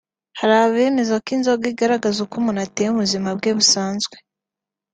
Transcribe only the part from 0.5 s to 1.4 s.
abemeza ko